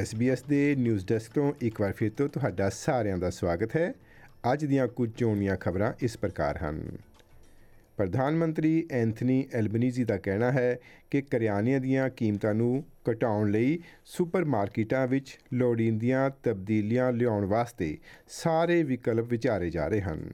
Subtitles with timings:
[0.00, 3.94] SBS ਦੇ news desk ਤੋਂ ਇੱਕ ਵਾਰ ਫਿਰ ਤੋਂ ਤੁਹਾਡਾ ਸਾਰਿਆਂ ਦਾ ਸਵਾਗਤ ਹੈ।
[4.52, 6.96] ਅੱਜ ਦੀਆਂ ਕੁਝ ਚੋਣਵੀਆਂ ਖਬਰਾਂ ਇਸ ਪ੍ਰਕਾਰ ਹਨ।
[7.96, 10.78] ਪ੍ਰਧਾਨ ਮੰਤਰੀ ਐਂਥਨੀ ਐਲਬਨੀਜ਼ੀ ਦਾ ਕਹਿਣਾ ਹੈ
[11.10, 17.98] ਕਿ ਕਰਿਆਨੇ ਦੀਆਂ ਕੀਮਤਾਂ ਨੂੰ ਘਟਾਉਣ ਲਈ ਸੁਪਰਮਾਰਕੀਟਾਂ ਵਿੱਚ ਲੋੜੀਂਦੀਆਂ ਤਬਦੀਲੀਆਂ ਲਿਆਉਣ ਵਾਸਤੇ
[18.28, 20.32] ਸਾਰੇ ਵਿਕਲਪ ਵਿਚਾਰੇ ਜਾ ਰਹੇ ਹਨ।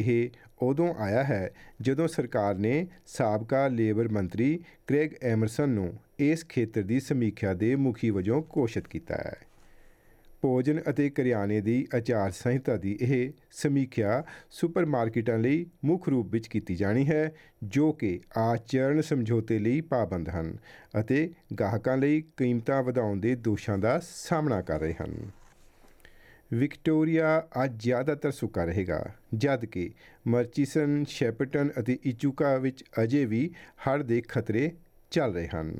[0.00, 0.30] ਇਹ
[0.62, 7.00] ਉਦੋਂ ਆਇਆ ਹੈ ਜਦੋਂ ਸਰਕਾਰ ਨੇ ਸਾਬਕਾ ਲੇਬਰ ਮੰਤਰੀ ਕ੍ਰੈਗ ਐਮਰਸਨ ਨੂੰ ਇਸ ਖੇਤਰ ਦੀ
[7.00, 9.36] ਸਮੀਖਿਆ ਦੇ ਮੁਖੀ ਵਜੋਂ ਘੋਸ਼ਿਤ ਕੀਤਾ ਹੈ।
[10.42, 16.74] ਭੋਜਨ ਅਤੇ ਕਰਿਆਨੇ ਦੀ ਆਚਾਰ ਸੰਹਿਤਾ ਦੀ ਇਹ ਸਮੀਖਿਆ ਸੁਪਰਮਾਰਕੀਟਾਂ ਲਈ ਮੁੱਖ ਰੂਪ ਵਿੱਚ ਕੀਤੀ
[16.74, 17.32] ਜਾਣੀ ਹੈ,
[17.64, 20.56] ਜੋ ਕਿ ਆਚਰਣ ਸਮਝੌਤੇ ਲਈ ਪਾਬੰਦ ਹਨ
[21.00, 21.30] ਅਤੇ
[21.60, 25.30] ਗਾਹਕਾਂ ਲਈ ਕੀਮਤਾਂ ਵਧਾਉਣ ਦੇ ਦੋਸ਼ਾਂ ਦਾ ਸਾਹਮਣਾ ਕਰ ਰਹੇ ਹਨ।
[26.54, 29.90] ਵਿਕਟੋਰੀਆ ਅੱਜ ਜ਼ਿਆਦਾਤਰ ਸੁੱਕਾ ਰਹੇਗਾ ਜਦ ਕਿ
[30.26, 33.50] ਮਰਚੀਸਨ ਸ਼ੈਪਰਟਨ ਅਤੇ ਇਚੂਕਾ ਵਿੱਚ ਅਜੇ ਵੀ
[33.88, 34.70] ਹੜ੍ਹ ਦੇ ਖਤਰੇ
[35.10, 35.74] ਚੱਲ ਰਹੇ ਹਨ।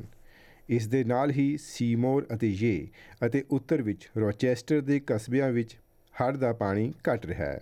[0.68, 2.88] ਇਸ ਦੇ ਨਾਲ ਹੀ ਸੀਮੋਰ ਅਤੇ ਯੇ
[3.26, 5.76] ਅਤੇ ਉੱਤਰ ਵਿੱਚ ਰੋਚੈਸਟਰ ਦੇ ਕਸਬਿਆਂ ਵਿੱਚ
[6.22, 7.60] ਹੜ੍ਹ ਦਾ ਪਾਣੀ ਘਟ ਰਿਹਾ ਹੈ।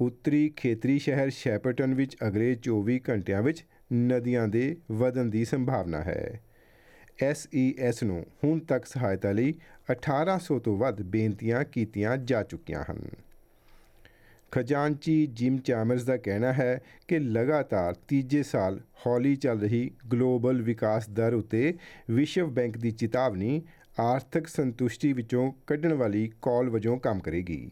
[0.00, 6.40] ਉੱਤਰੀ ਖੇਤਰੀ ਸ਼ਹਿਰ ਸ਼ੈਪਰਟਨ ਵਿੱਚ ਅਗਲੇ 24 ਘੰਟਿਆਂ ਵਿੱਚ ਨਦੀਆਂ ਦੇ ਵਧਣ ਦੀ ਸੰਭਾਵਨਾ ਹੈ।
[7.24, 9.54] SES ਨੂੰ ਹੁਣ ਤੱਕ ਸਹਾਇਤਾ ਲਈ
[9.90, 13.00] 1800 ਤੋਂ ਵੱਧ ਬੇਨਤੀਆਂ ਕੀਤੀਆਂ ਜਾ ਚੁੱਕੀਆਂ ਹਨ।
[14.50, 21.10] ਖਜ਼ਾਨਚੀ ਜਿਮ ਚਾਮਰਸ ਦਾ ਕਹਿਣਾ ਹੈ ਕਿ ਲਗਾਤਾਰ ਤੀਜੇ ਸਾਲ ਹੌਲੀ ਚੱਲ ਰਹੀ ਗਲੋਬਲ ਵਿਕਾਸ
[21.10, 21.74] ਦਰ ਉਤੇ
[22.10, 23.62] ਵਿਸ਼ਵ ਬੈਂਕ ਦੀ ਚੇਤਾਵਨੀ
[24.00, 27.70] ਆਰਥਿਕ ਸੰਤੁਸ਼ਟੀ ਵਿੱਚੋਂ ਕੱਢਣ ਵਾਲੀ ਕਾਲ ਵਜੋਂ ਕੰਮ ਕਰੇਗੀ।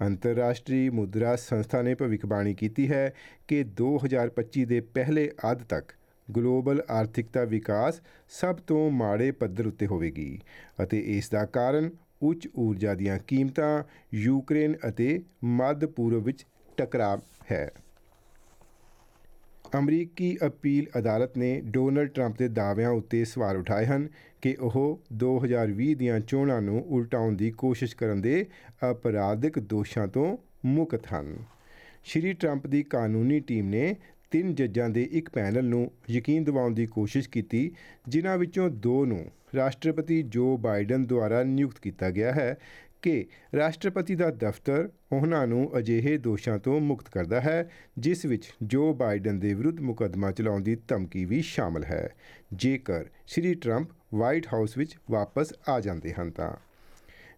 [0.00, 3.14] ਅੰਤਰਰਾਸ਼ਟਰੀ ਮੁਦਰਾ ਸੰਸਥਾ ਨੇ ਭਵਿੱਖਬਾਣੀ ਕੀਤੀ ਹੈ
[3.48, 5.92] ਕਿ 2025 ਦੇ ਪਹਿਲੇ ਅੱਧ ਤੱਕ
[6.36, 10.40] ਗਲੋਬਲ ਆਰਥਿਕਤਾ ਵਿਕਾਸ ਸਭ ਤੋਂ ਮਾੜੇ ਪੱਧਰ ਉੱਤੇ ਹੋਵੇਗੀ
[10.82, 11.90] ਅਤੇ ਇਸ ਦਾ ਕਾਰਨ
[12.22, 13.82] ਉੱਚ ਊਰਜਾ ਦੀਆਂ ਕੀਮਤਾਂ,
[14.14, 16.46] ਯੂਕਰੇਨ ਅਤੇ ਮੱਧ ਪੂਰਬ ਵਿੱਚ
[16.76, 17.18] ਟਕਰਾਅ
[17.50, 17.70] ਹੈ।
[19.78, 24.08] ਅਮਰੀਕੀ ਅਪੀਲ ਅਦਾਲਤ ਨੇ ਡੋਨਲਡ ਟਰੰਪ ਦੇ ਦਾਅਵਿਆਂ ਉੱਤੇ ਸਵਾਲ ਉਠਾਏ ਹਨ
[24.42, 28.46] ਕਿ ਉਹ 2020 ਦੀਆਂ ਚੋਣਾਂ ਨੂੰ ਉਲਟਾਉਣ ਦੀ ਕੋਸ਼ਿਸ਼ ਕਰਨ ਦੇ
[28.90, 31.36] ਅਪਰਾਧਿਕ ਦੋਸ਼ਾਂ ਤੋਂ ਮੁਕਤ ਹਨ।
[32.04, 33.96] ਸ਼੍ਰੀ ਟਰੰਪ ਦੀ ਕਾਨੂੰਨੀ ਟੀਮ ਨੇ
[34.30, 37.70] ਤਿੰਨ ਜੱਜਾਂ ਦੇ ਇੱਕ ਪੈਨਲ ਨੂੰ ਯਕੀਨ ਦਿਵਾਉਣ ਦੀ ਕੋਸ਼ਿਸ਼ ਕੀਤੀ,
[38.08, 42.58] ਜਿਨ੍ਹਾਂ ਵਿੱਚੋਂ ਦੋ ਨੂੰ ਰਾਸ਼ਟਰਪਤੀ ਜੋ ਬਾਈਡਨ ਦੁਆਰਾ ਨਿਯੁਕਤ ਕੀਤਾ ਗਿਆ ਹੈ
[43.02, 43.26] ਕਿ
[43.56, 49.38] ਰਾਸ਼ਟਰਪਤੀ ਦਾ ਦਫ਼ਤਰ ਉਹਨਾਂ ਨੂੰ ਅਜਿਹੇ ਦੋਸ਼ਾਂ ਤੋਂ ਮੁਕਤ ਕਰਦਾ ਹੈ, ਜਿਸ ਵਿੱਚ ਜੋ ਬਾਈਡਨ
[49.38, 52.14] ਦੇ ਵਿਰੁੱਧ ਮੁਕੱਦਮਾ ਚਲਾਉਣ ਦੀ ਧਮਕੀ ਵੀ ਸ਼ਾਮਲ ਹੈ।
[52.52, 56.56] ਜੇਕਰ ਸ਼੍ਰੀ ਟਰੰਪ ਵਾਈਟ ਹਾਊਸ ਵਿੱਚ ਵਾਪਸ ਆ ਜਾਂਦੇ ਹਨ ਤਾਂ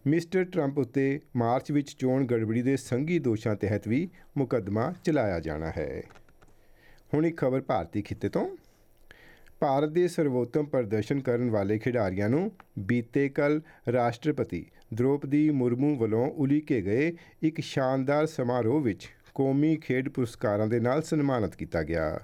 [0.07, 5.71] ਮਿਸਟਰ ਟਰੰਪ ਉੱਤੇ ਮਾਰਚ ਵਿੱਚ ਚੋਣ ਗੜਬੜੀ ਦੇ ਸੰਘੀ ਦੋਸ਼ਾਂ ਤਹਿਤ ਵੀ ਮੁਕੱਦਮਾ ਚਲਾਇਆ ਜਾਣਾ
[5.77, 6.03] ਹੈ।
[7.13, 8.47] ਹੁਣ ਇੱਕ ਖਬਰ ਭਾਰਤੀ ਖਿੱਤੇ ਤੋਂ।
[9.59, 13.61] ਭਾਰਤ ਦੇ ਸਰਵੋਤਮ ਪ੍ਰਦਰਸ਼ਨ ਕਰਨ ਵਾਲੇ ਖਿਡਾਰੀਆਂ ਨੂੰ ਬੀਤੇ ਕੱਲ
[13.91, 17.11] ਰਾਸ਼ਟਰਪਤੀ ਦ੍ਰੋਪਦੀ ਮੁਰਮੂ ਵੱਲੋਂ ਉਲੀਕੇ ਗਏ
[17.43, 22.19] ਇੱਕ ਸ਼ਾਨਦਾਰ ਸਮਾਰੋਹ ਵਿੱਚ ਕੌਮੀ ਖੇਡ ਪੁਰਸਕਾਰਾਂ ਦੇ ਨਾਲ ਸਨਮਾਨਿਤ ਕੀਤਾ ਗਿਆ।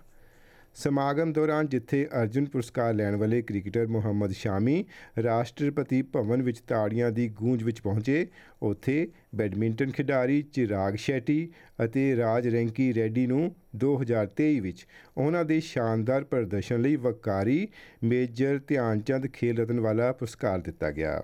[0.75, 4.86] ਸਮਾਗਮ ਦੌਰਾਨ ਜਿੱਥੇ ਅਰਜੁਨ ਪੁਰਸਕਾਰ ਲੈਣ ਵਾਲੇ ਕ੍ਰਿਕਟਰ ਮੁਹੰਮਦ ਸ਼ਾਮੀ
[5.24, 8.28] ਰਾਸ਼ਟਰਪਤੀ ਭਵਨ ਵਿੱਚ ਤਾੜੀਆਂ ਦੀ ਗੂੰਜ ਵਿੱਚ ਪਹੁੰਚੇ।
[8.62, 11.50] ਉੱਥੇ ਬੈਡਮਿੰਟਨ ਖਿਡਾਰੀ ਚਿਰਾਗ ਸ਼ੈਟੀ
[11.86, 14.86] ਅਤੇ ਰਾਜ ਰੈਂਕੀ ਰੈਡੀ ਨੂੰ 2023 ਵਿੱਚ
[15.18, 17.68] ਉਹਨਾਂ ਦੇ ਸ਼ਾਨਦਾਰ ਪ੍ਰਦਰਸ਼ਨ ਲਈ ਵਕਾਰੀ
[18.03, 21.22] ਮੇਜਰ ਧਿਆਨਚੰਦ ਖੇਲ ਰਤਨ ਵਾਲਾ ਪੁਰਸਕਾਰ ਦਿੱਤਾ ਗਿਆ।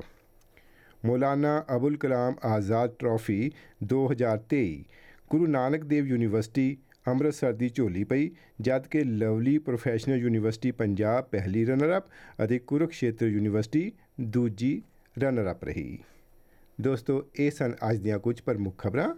[1.06, 3.52] ਮੌਲਾਨਾ ਅਬੁਲ ਕਲਾਮ ਆਜ਼ਾਦ ਟਰਾਫੀ
[3.84, 4.84] 2023
[5.30, 8.32] ਗੁਰੂ ਨਾਨਕ ਦੇਵ ਯੂਨੀਵਰਸਿਟੀ ਅੰਮ੍ਰਿਤਸਰ ਦੀ ਝੋਲੀ ਪਈ,
[8.62, 12.04] ਜਦ ਕਿ ਲਵਲੀ ਪ੍ਰੋਫੈਸ਼ਨਲ ਯੂਨੀਵਰਸਿਟੀ ਪੰਜਾਬ ਪਹਿਲੀ ਰਨਰ ਅਪ
[12.44, 13.92] ਅਤੇ ਕੁਰੂਕਸ਼ੇਤਰ ਯੂਨੀਵਰਸਿਟੀ
[14.22, 14.82] ਦੂਜੀ
[15.20, 16.00] ਰਨਰ ਅਪ ਰਹੀ।
[16.82, 19.16] ਦੋਸਤੋ, ਇਹ ਸਨ ਅੱਜ ਦੀਆਂ ਕੁਝ ਪ੍ਰਮੁੱਖ ਖਬਰਾਂ।